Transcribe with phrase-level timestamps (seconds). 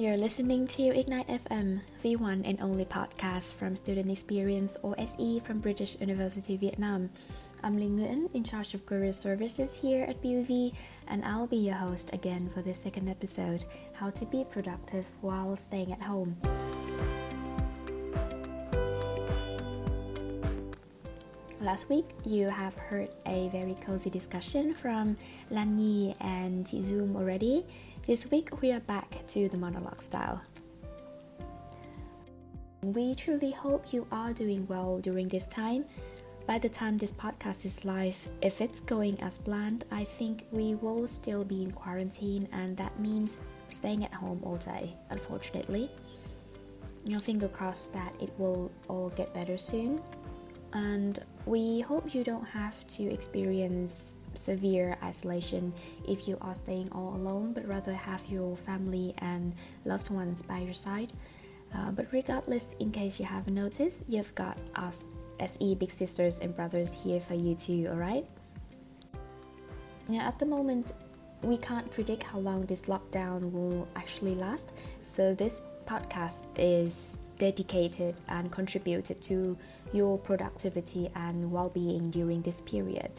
[0.00, 5.40] You're listening to Ignite FM, the one and only podcast from Student Experience or SE
[5.40, 7.10] from British University Vietnam.
[7.62, 10.72] I'm Linh Nguyen, in charge of career services here at BUV,
[11.08, 15.54] and I'll be your host again for this second episode How to Be Productive While
[15.58, 16.34] Staying at Home.
[21.70, 25.16] Last week, you have heard a very cozy discussion from
[25.50, 27.64] Lan Nhi and Zoom already.
[28.04, 30.42] This week, we are back to the monologue style.
[32.82, 35.84] We truly hope you are doing well during this time.
[36.44, 40.74] By the time this podcast is live, if it's going as planned, I think we
[40.74, 45.88] will still be in quarantine, and that means staying at home all day, unfortunately.
[47.04, 50.02] You know, finger crossed that it will all get better soon
[50.72, 55.72] and we hope you don't have to experience severe isolation
[56.06, 59.54] if you are staying all alone, but rather have your family and
[59.84, 61.12] loved ones by your side.
[61.74, 65.04] Uh, but regardless, in case you haven't noticed, you've got us
[65.38, 68.26] SE big sisters and brothers here for you too, alright?
[70.08, 70.92] Now, at the moment,
[71.42, 78.14] we can't predict how long this lockdown will actually last, so this podcast is dedicated
[78.28, 79.56] and contributed to
[79.92, 83.10] your productivity and well being during this period.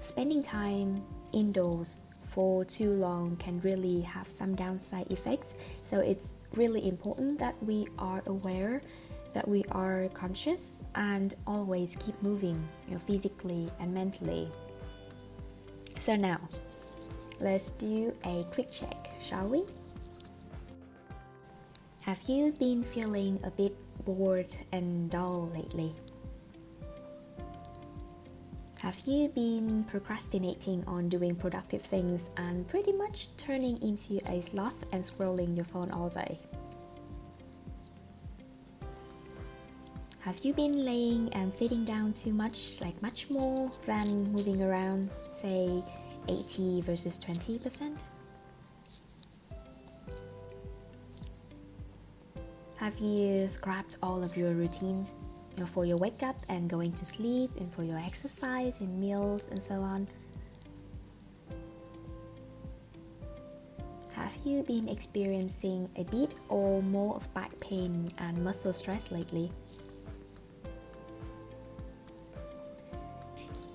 [0.00, 6.88] Spending time indoors for too long can really have some downside effects, so it's really
[6.88, 8.80] important that we are aware
[9.34, 12.56] that we are conscious and always keep moving
[12.88, 14.50] you know, physically and mentally.
[15.98, 16.40] So, now
[17.40, 19.64] let's do a quick check, shall we?
[22.04, 25.94] Have you been feeling a bit bored and dull lately?
[28.80, 34.88] Have you been procrastinating on doing productive things and pretty much turning into a sloth
[34.94, 36.40] and scrolling your phone all day?
[40.20, 45.10] Have you been laying and sitting down too much, like much more than moving around,
[45.34, 45.84] say
[46.28, 47.98] 80 versus 20%?
[52.80, 55.14] Have you scrapped all of your routines
[55.66, 59.62] for your wake up and going to sleep, and for your exercise and meals and
[59.62, 60.08] so on?
[64.14, 69.52] Have you been experiencing a bit or more of back pain and muscle stress lately?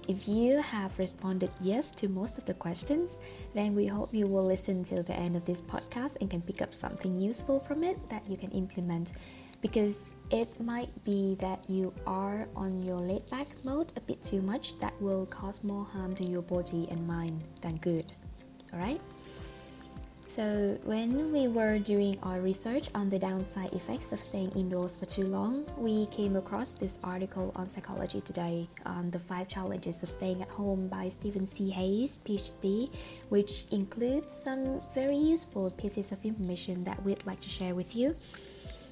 [0.08, 3.18] If you have responded yes to most of the questions,
[3.56, 6.62] then we hope you will listen till the end of this podcast and can pick
[6.62, 9.14] up something useful from it that you can implement.
[9.64, 14.44] Because it might be that you are on your laid back mode a bit too
[14.44, 18.06] much, that will cause more harm to your body and mind than good.
[18.72, 19.02] Alright?
[20.28, 25.06] So, when we were doing our research on the downside effects of staying indoors for
[25.06, 30.10] too long, we came across this article on Psychology Today on the five challenges of
[30.10, 31.70] staying at home by Stephen C.
[31.70, 32.90] Hayes, PhD,
[33.30, 38.16] which includes some very useful pieces of information that we'd like to share with you.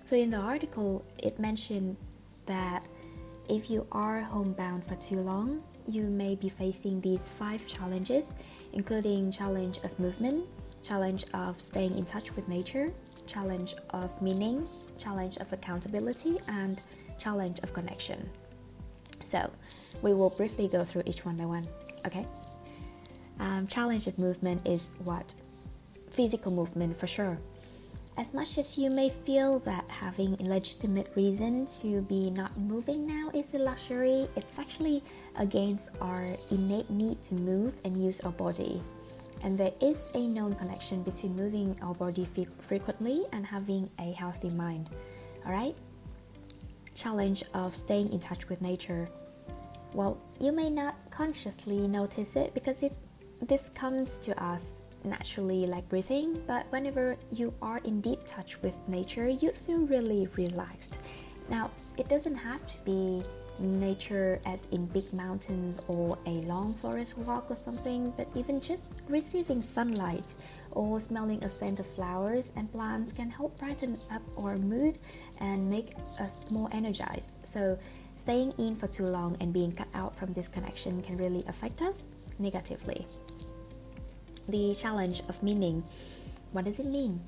[0.03, 1.97] So, in the article, it mentioned
[2.45, 2.87] that
[3.49, 8.31] if you are homebound for too long, you may be facing these five challenges,
[8.71, 10.45] including challenge of movement
[10.83, 12.91] challenge of staying in touch with nature,
[13.25, 14.67] challenge of meaning,
[14.99, 16.81] challenge of accountability, and
[17.17, 18.29] challenge of connection.
[19.23, 19.49] So,
[20.01, 21.67] we will briefly go through each one by one,
[22.05, 22.27] okay?
[23.39, 25.33] Um, challenge of movement is what?
[26.11, 27.39] Physical movement for sure.
[28.15, 33.07] As much as you may feel that having a legitimate reason to be not moving
[33.07, 35.01] now is a luxury, it's actually
[35.37, 38.83] against our innate need to move and use our body
[39.43, 42.27] and there is a known connection between moving our body
[42.61, 44.89] frequently and having a healthy mind.
[45.45, 45.75] Alright?
[46.95, 49.09] Challenge of staying in touch with nature.
[49.93, 52.93] Well, you may not consciously notice it because it
[53.41, 58.77] this comes to us naturally like breathing, but whenever you are in deep touch with
[58.87, 60.97] nature, you feel really relaxed.
[61.49, 63.21] Now, it doesn't have to be
[63.63, 68.91] nature as in big mountains or a long forest walk or something, but even just
[69.09, 70.33] receiving sunlight
[70.71, 74.97] or smelling a scent of flowers and plants can help brighten up our mood
[75.39, 77.35] and make us more energized.
[77.45, 77.77] So,
[78.15, 81.81] staying in for too long and being cut out from this connection can really affect
[81.81, 82.03] us
[82.39, 83.05] negatively.
[84.47, 85.83] The challenge of meaning
[86.53, 87.19] what does it mean?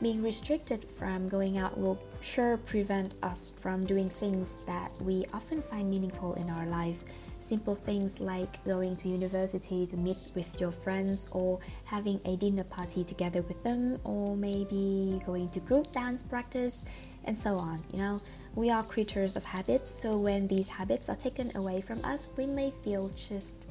[0.00, 5.62] Being restricted from going out will sure prevent us from doing things that we often
[5.62, 6.98] find meaningful in our life,
[7.40, 12.64] simple things like going to university to meet with your friends or having a dinner
[12.64, 16.84] party together with them or maybe going to group dance practice
[17.24, 18.20] and so on you know?
[18.54, 22.46] We are creatures of habits so when these habits are taken away from us we
[22.46, 23.68] may feel just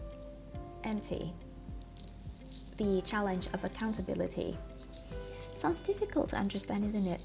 [0.83, 1.31] empty.
[2.77, 4.57] The challenge of accountability.
[5.55, 7.21] Sounds difficult to understand isn't it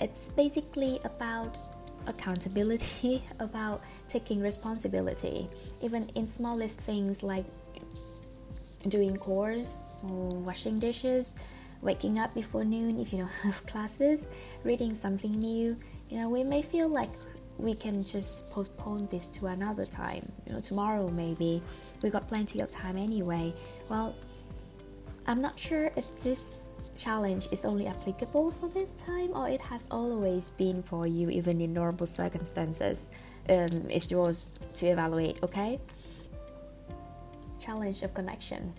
[0.00, 1.58] it's basically about
[2.06, 5.48] accountability, about taking responsibility,
[5.82, 7.44] even in smallest things like
[8.88, 11.36] doing chores or washing dishes,
[11.80, 14.28] waking up before noon if you don't have classes,
[14.64, 15.76] reading something new.
[16.10, 17.10] You know, we may feel like
[17.58, 20.30] we can just postpone this to another time.
[20.46, 21.62] You know, tomorrow maybe.
[22.02, 23.54] We got plenty of time anyway.
[23.88, 24.14] Well,
[25.26, 26.64] I'm not sure if this
[26.96, 31.60] challenge is only applicable for this time or it has always been for you even
[31.60, 33.10] in normal circumstances.
[33.48, 34.46] Um, it's yours
[34.76, 35.80] to evaluate okay?
[37.58, 38.72] Challenge of connection.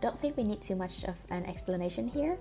[0.00, 2.38] Don't think we need too much of an explanation here.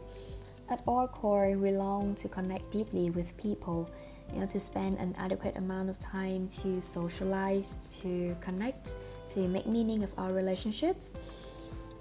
[0.70, 3.90] At our core we long to connect deeply with people
[4.34, 8.94] you know to spend an adequate amount of time to socialize to connect
[9.34, 11.12] to make meaning of our relationships.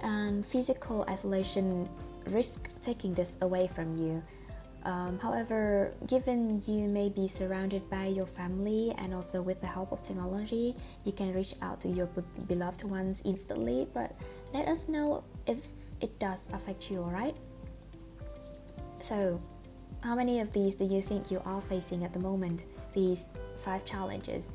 [0.03, 1.89] And physical isolation
[2.29, 4.23] risk taking this away from you.
[4.85, 9.93] Um, however, given you may be surrounded by your family and also with the help
[9.93, 12.07] of technology, you can reach out to your
[12.47, 13.89] beloved ones instantly.
[13.93, 14.15] But
[14.55, 15.59] let us know if
[16.01, 17.37] it does affect you, alright?
[19.03, 19.41] So,
[20.01, 22.65] how many of these do you think you are facing at the moment?
[22.95, 24.53] These five challenges.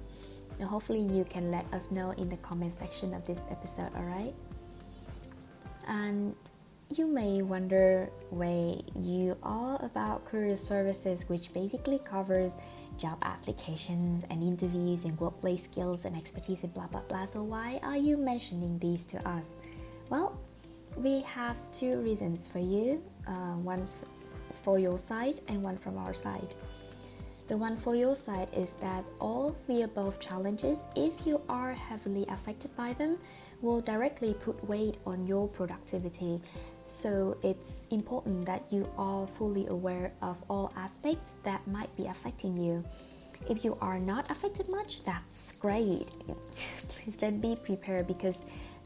[0.62, 4.34] Hopefully, you can let us know in the comment section of this episode, alright?
[5.88, 6.36] And
[6.90, 12.56] you may wonder why you are about career services, which basically covers
[12.98, 17.26] job applications and interviews and workplace skills and expertise and blah blah blah.
[17.26, 19.52] So why are you mentioning these to us?
[20.10, 20.40] Well,
[20.96, 23.04] we have two reasons for you.
[23.28, 23.88] Uh, one
[24.64, 26.56] for your side and one from our side.
[27.48, 32.26] The one for your side is that all the above challenges, if you are heavily
[32.30, 33.18] affected by them,
[33.62, 36.40] will directly put weight on your productivity
[36.86, 42.58] so it's important that you are fully aware of all aspects that might be affecting
[42.58, 42.84] you.
[43.50, 46.08] If you are not affected much, that's great.
[46.90, 48.42] Please then be prepared because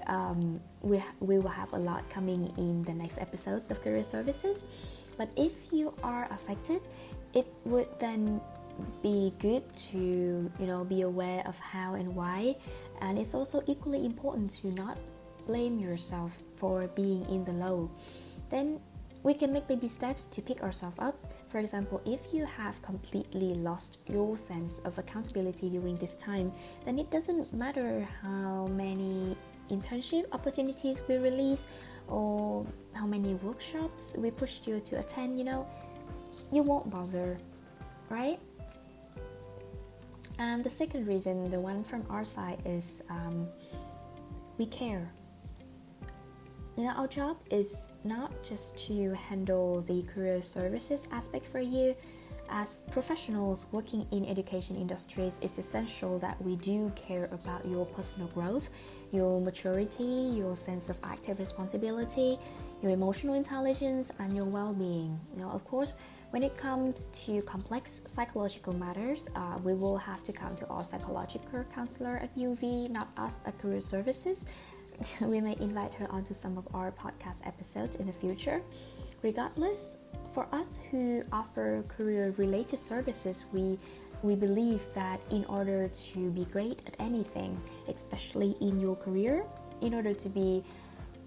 [0.08, 4.64] um, we, we will have a lot coming in the next episodes of Career Services.
[5.18, 6.82] But if you are affected,
[7.34, 8.40] it would then
[9.02, 12.56] be good to you know be aware of how and why
[13.02, 14.98] and it's also equally important to not
[15.48, 17.90] blame yourself for being in the low.
[18.50, 18.80] Then
[19.24, 21.16] we can make baby steps to pick ourselves up.
[21.50, 26.52] For example, if you have completely lost your sense of accountability during this time,
[26.86, 29.36] then it doesn't matter how many
[29.70, 31.66] internship opportunities we release
[32.08, 35.68] or how many workshops we pushed you to attend, you know,
[36.52, 37.38] you won't bother,
[38.10, 38.40] right?
[40.40, 43.48] And the second reason, the one from our side, is um,
[44.58, 45.12] we care.
[46.78, 51.96] Know, our job is not just to handle the career services aspect for you.
[52.50, 58.28] As professionals working in education industries, it's essential that we do care about your personal
[58.28, 58.70] growth,
[59.12, 62.38] your maturity, your sense of active responsibility,
[62.84, 65.20] your emotional intelligence, and your well-being.
[65.36, 65.96] Know, of course,
[66.30, 70.84] when it comes to complex psychological matters, uh, we will have to come to our
[70.84, 74.46] psychological counselor at BUV, not us at Career Services.
[75.22, 78.62] we may invite her onto some of our podcast episodes in the future.
[79.22, 79.98] Regardless,
[80.34, 83.78] for us who offer career related services, we
[84.24, 89.44] we believe that in order to be great at anything, especially in your career,
[89.82, 90.64] in order to be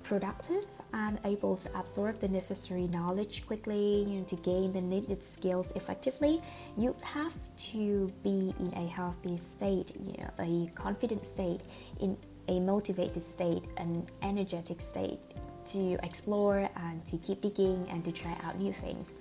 [0.02, 5.22] productive and able to absorb the necessary knowledge quickly, you know, to gain the needed
[5.22, 6.40] skills effectively,
[6.76, 11.60] you have to be in a healthy state, you know, a confident state
[12.00, 12.16] in
[12.50, 15.21] a motivated state, an energetic state
[15.66, 19.14] to explore and to keep digging and to try out new things.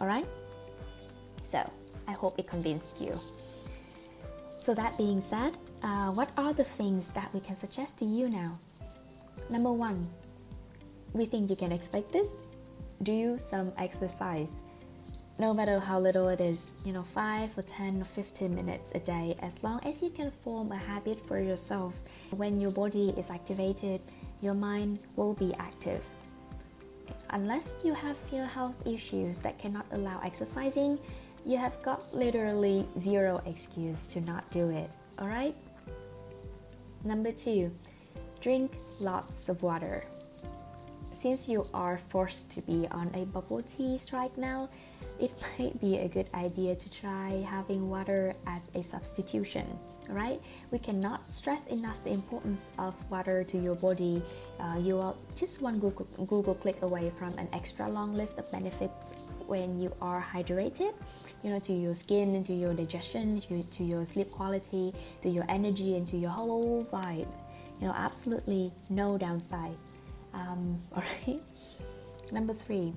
[0.00, 0.26] Alright?
[1.42, 1.60] So,
[2.08, 3.14] I hope it convinced you.
[4.58, 8.28] So, that being said, uh, what are the things that we can suggest to you
[8.28, 8.58] now?
[9.50, 10.08] Number one,
[11.12, 12.32] we think you can expect this.
[13.02, 14.58] Do some exercise
[15.40, 18.98] no matter how little it is, you know, 5 or 10 or 15 minutes a
[18.98, 21.94] day, as long as you can form a habit for yourself.
[22.36, 24.02] When your body is activated,
[24.42, 26.04] your mind will be active.
[27.30, 30.98] Unless you have your health issues that cannot allow exercising,
[31.46, 35.56] you have got literally zero excuse to not do it, alright?
[37.02, 37.72] Number two,
[38.42, 40.04] drink lots of water.
[41.20, 44.70] Since you are forced to be on a bubble tea strike now,
[45.20, 49.66] it might be a good idea to try having water as a substitution
[50.08, 50.40] right?
[50.72, 54.22] We cannot stress enough the importance of water to your body.
[54.58, 58.50] Uh, you are just one Google, Google click away from an extra long list of
[58.50, 59.14] benefits
[59.46, 60.94] when you are hydrated.
[61.44, 65.44] You know, to your skin, to your digestion, to, to your sleep quality, to your
[65.48, 67.28] energy, and to your whole vibe.
[67.80, 69.76] You know, absolutely no downside.
[70.34, 71.40] Um, all right.
[72.32, 72.92] Number three,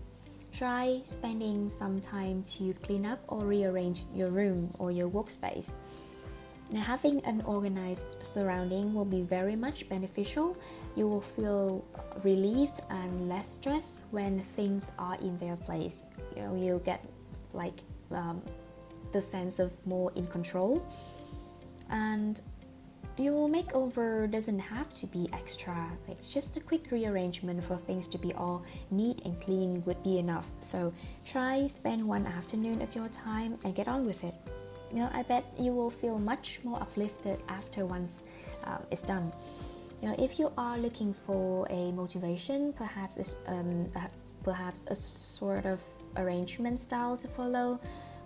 [0.52, 5.72] try spending some time to clean up or rearrange your room or your workspace.
[6.72, 10.58] Now, having an organized surrounding will be very much beneficial.
[10.96, 11.86] You will feel
[12.24, 16.04] relieved and less stressed when things are in their place.
[16.36, 17.04] You know, you'll get
[17.54, 17.80] like
[18.12, 18.42] um,
[19.12, 20.86] the sense of more in control.
[21.90, 22.42] And
[23.17, 25.75] your makeover doesn't have to be extra.
[26.08, 30.20] Like just a quick rearrangement for things to be all neat and clean would be
[30.20, 30.50] enough.
[30.62, 30.93] So
[31.25, 34.34] try spend one afternoon of your time and get on with it
[34.93, 38.25] you know, I bet you will feel much more uplifted after once
[38.63, 39.34] uh, it's done.
[40.01, 43.88] You know, if you are looking for a motivation, perhaps um,
[44.43, 45.82] perhaps a sort of
[46.17, 47.79] arrangement style to follow,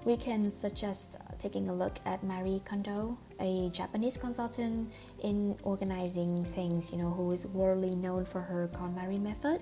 [0.04, 4.92] we can suggest taking a look at Marie Kondo, a Japanese consultant
[5.24, 9.62] in organizing things, you know, who is worldly known for her KonMari method.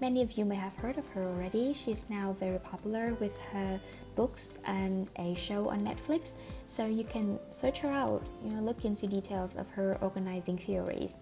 [0.00, 1.72] Many of you may have heard of her already.
[1.72, 3.80] She's now very popular with her
[4.16, 6.32] books and a show on Netflix,
[6.66, 11.16] so you can search her out, you know, look into details of her organizing theories.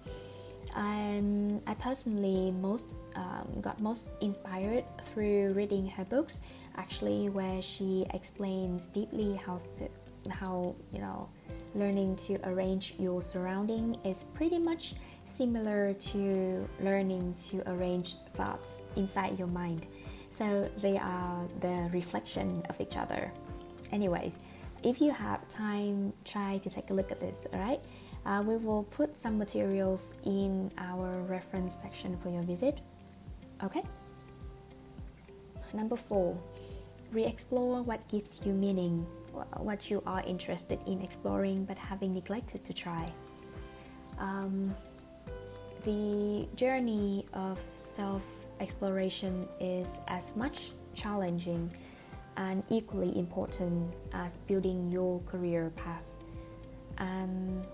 [0.74, 6.40] Um, I personally most um, got most inspired through reading her books,
[6.76, 9.60] actually, where she explains deeply how
[10.30, 11.28] how you know
[11.74, 19.38] learning to arrange your surrounding is pretty much similar to learning to arrange thoughts inside
[19.38, 19.86] your mind.
[20.30, 23.32] So they are the reflection of each other.
[23.90, 24.36] Anyways,
[24.82, 27.80] if you have time, try to take a look at this, alright?
[28.24, 32.78] Uh, we will put some materials in our reference section for your visit.
[33.62, 33.82] Okay?
[35.74, 36.38] Number four,
[37.12, 39.06] re explore what gives you meaning,
[39.58, 43.08] what you are interested in exploring but having neglected to try.
[44.18, 44.74] Um,
[45.84, 48.22] the journey of self
[48.60, 51.70] exploration is as much challenging
[52.36, 56.04] and equally important as building your career path.
[56.98, 57.64] And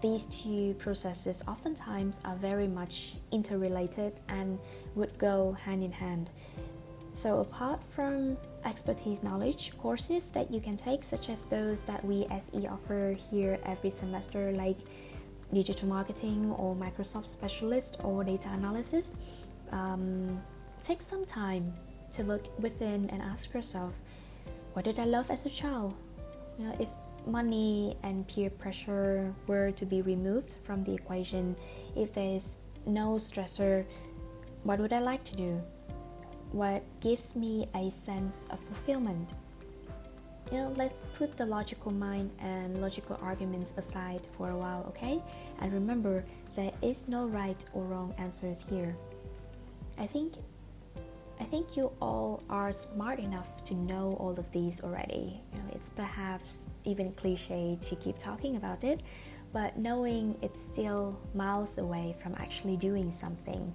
[0.00, 4.58] these two processes oftentimes are very much interrelated and
[4.94, 6.30] would go hand in hand.
[7.14, 12.26] So, apart from expertise knowledge courses that you can take, such as those that we
[12.30, 14.78] SE offer here every semester, like
[15.52, 19.16] digital marketing or Microsoft specialist or data analysis,
[19.72, 20.40] um,
[20.82, 21.72] take some time
[22.12, 23.94] to look within and ask yourself,
[24.72, 25.94] what did I love as a child?
[26.58, 26.88] You know, if
[27.26, 31.56] money and peer pressure were to be removed from the equation,
[31.96, 33.84] if there's no stressor,
[34.62, 35.60] what would I like to do?
[36.52, 39.32] What gives me a sense of fulfillment?
[40.50, 45.22] you know, let's put the logical mind and logical arguments aside for a while, okay?
[45.60, 46.24] And remember,
[46.56, 48.96] there is no right or wrong answers here.
[49.98, 50.34] I think
[51.40, 55.40] I think you all are smart enough to know all of these already.
[55.52, 59.00] You know, it's perhaps even cliche to keep talking about it,
[59.52, 63.72] but knowing it's still miles away from actually doing something.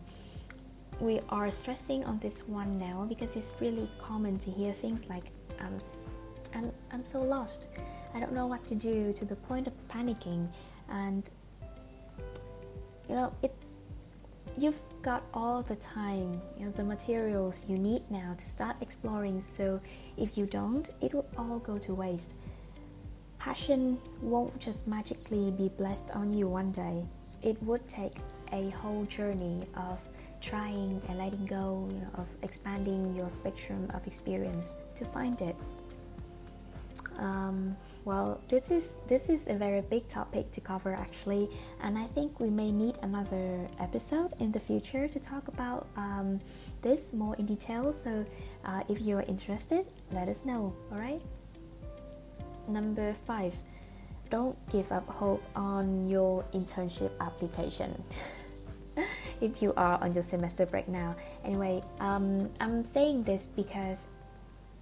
[0.99, 5.31] We are stressing on this one now because it's really common to hear things like
[5.59, 5.79] um,
[6.55, 7.67] I'm, I'm so lost.
[8.13, 10.47] I don't know what to do to the point of panicking.
[10.89, 11.29] And,
[13.09, 13.75] you know, it's,
[14.57, 19.41] you've got all the time, you know, the materials you need now to start exploring.
[19.41, 19.81] So
[20.17, 22.35] if you don't, it will all go to waste.
[23.39, 27.03] Passion won't just magically be blessed on you one day.
[27.43, 28.13] It would take
[28.51, 29.99] a whole journey of
[30.41, 35.55] trying and letting go, you know, of expanding your spectrum of experience to find it.
[37.17, 41.47] Um, well, this is this is a very big topic to cover actually,
[41.81, 46.41] and I think we may need another episode in the future to talk about um,
[46.81, 47.93] this more in detail.
[47.93, 48.25] So,
[48.65, 50.75] uh, if you are interested, let us know.
[50.91, 51.21] All right.
[52.67, 53.55] Number five,
[54.33, 57.93] don't give up hope on your internship application.
[59.41, 61.15] if you are on your semester break now.
[61.45, 64.07] Anyway, um, I'm saying this because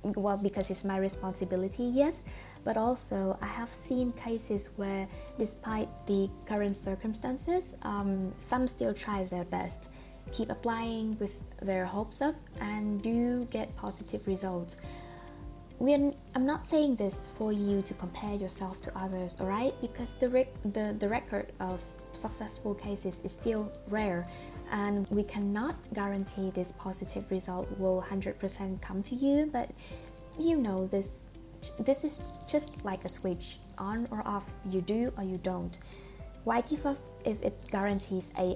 [0.03, 2.23] well because it's my responsibility yes
[2.63, 9.23] but also i have seen cases where despite the current circumstances um, some still try
[9.25, 9.89] their best
[10.31, 14.81] keep applying with their hopes up and do get positive results
[15.81, 19.73] I'm not saying this for you to compare yourself to others, alright?
[19.81, 21.81] Because the, rec- the, the record of
[22.13, 24.27] successful cases is still rare,
[24.71, 29.49] and we cannot guarantee this positive result will 100% come to you.
[29.51, 29.71] But
[30.39, 31.23] you know, this,
[31.79, 35.79] this is just like a switch on or off, you do or you don't.
[36.43, 38.55] Why give up if it guarantees a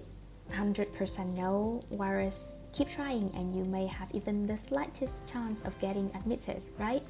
[0.51, 6.11] 100% no, whereas keep trying and you may have even the slightest chance of getting
[6.13, 7.01] admitted, right?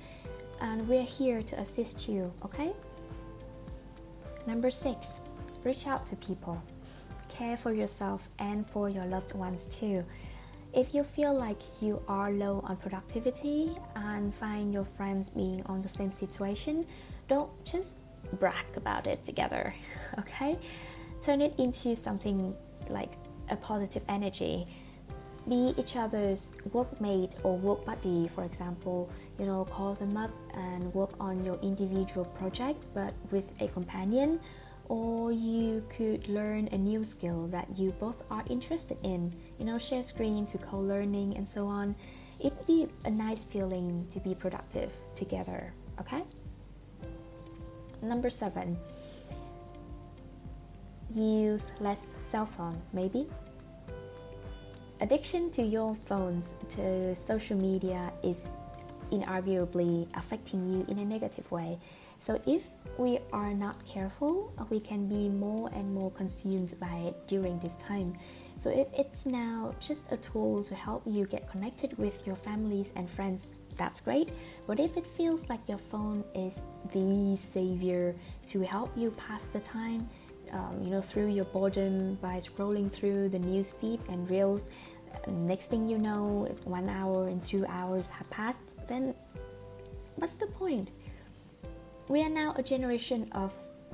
[0.61, 2.71] And we're here to assist you, okay?
[4.45, 5.21] Number six,
[5.63, 6.61] reach out to people.
[7.29, 10.05] Care for yourself and for your loved ones too.
[10.71, 15.81] If you feel like you are low on productivity and find your friends being on
[15.81, 16.85] the same situation,
[17.27, 17.99] don't just
[18.39, 19.73] brag about it together,
[20.19, 20.57] okay?
[21.23, 22.55] Turn it into something
[22.87, 23.13] like
[23.49, 24.67] a positive energy
[25.47, 29.09] be each other's workmate or work buddy for example
[29.39, 34.39] you know call them up and work on your individual project but with a companion
[34.87, 39.77] or you could learn a new skill that you both are interested in you know
[39.77, 41.95] share screen to co-learning and so on.
[42.39, 46.21] It'd be a nice feeling to be productive together okay?
[48.01, 48.77] Number seven
[51.13, 53.27] use less cell phone maybe
[55.01, 58.47] Addiction to your phones, to social media is
[59.11, 61.77] inarguably affecting you in a negative way.
[62.17, 67.27] So, if we are not careful, we can be more and more consumed by it
[67.27, 68.17] during this time.
[68.57, 72.93] So, if it's now just a tool to help you get connected with your families
[72.95, 74.31] and friends, that's great.
[74.65, 78.15] But if it feels like your phone is the savior
[78.47, 80.09] to help you pass the time,
[80.55, 84.69] um, you know, through your boredom by scrolling through the news feed and reels.
[85.27, 88.61] Next thing you know, one hour and two hours have passed.
[88.87, 89.13] Then,
[90.15, 90.91] what's the point?
[92.07, 93.51] We are now a generation of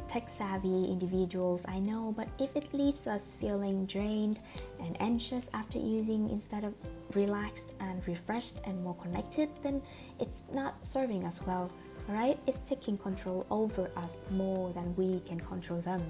[0.07, 4.41] tech savvy individuals, I know, but if it leaves us feeling drained
[4.83, 6.73] and anxious after using instead of
[7.15, 9.81] relaxed and refreshed and more connected, then
[10.19, 11.71] it's not serving us well,
[12.09, 12.37] right?
[12.45, 16.03] It's taking control over us more than we can control them.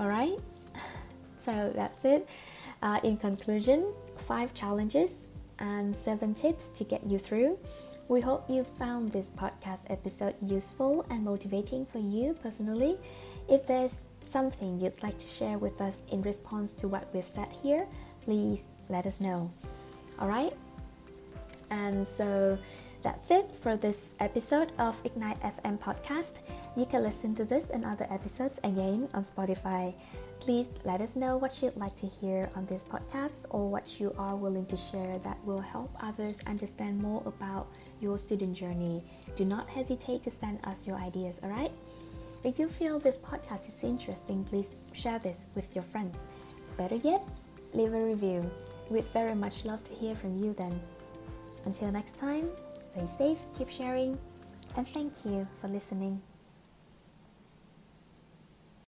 [0.00, 0.38] Alright,
[1.38, 2.28] so that's it.
[2.82, 5.26] Uh, in conclusion, five challenges
[5.58, 7.58] and seven tips to get you through.
[8.08, 12.96] We hope you found this podcast episode useful and motivating for you personally.
[13.48, 17.48] If there's something you'd like to share with us in response to what we've said
[17.62, 17.86] here,
[18.24, 19.50] please let us know.
[20.20, 20.54] Alright?
[21.70, 22.56] And so
[23.02, 26.40] that's it for this episode of Ignite FM podcast.
[26.76, 29.94] You can listen to this and other episodes again on Spotify.
[30.40, 34.14] Please let us know what you'd like to hear on this podcast or what you
[34.18, 37.68] are willing to share that will help others understand more about
[38.00, 39.02] your student journey.
[39.36, 41.72] Do not hesitate to send us your ideas, alright?
[42.44, 46.18] If you feel this podcast is interesting, please share this with your friends.
[46.76, 47.22] Better yet,
[47.72, 48.48] leave a review.
[48.90, 50.80] We'd very much love to hear from you then.
[51.64, 52.48] Until next time,
[52.90, 54.18] Stay safe, keep sharing,
[54.76, 56.22] and thank you for listening.